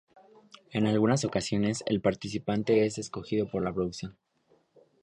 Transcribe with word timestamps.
En 0.71 0.87
algunas 0.87 1.23
ocasiones 1.25 1.83
el 1.85 2.01
participante 2.01 2.87
es 2.87 2.97
escogido 2.97 3.47
por 3.47 3.61
la 3.63 3.71
producción. 3.71 4.17